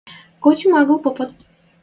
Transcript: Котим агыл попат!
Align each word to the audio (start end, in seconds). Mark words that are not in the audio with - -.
Котим 0.43 0.71
агыл 0.79 0.97
попат! 1.03 1.29